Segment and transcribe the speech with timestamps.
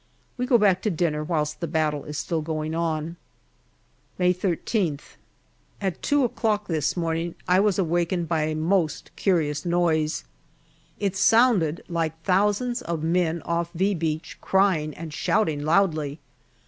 [0.35, 3.17] We go back to dinner whilst the battle is still going on.
[4.17, 5.15] May I3th.
[5.79, 10.23] At two o'clock this morning I was awakened by a most curious noise.
[10.99, 16.17] It sounded like thousands of men off" V" Beach crying and shouting loudly.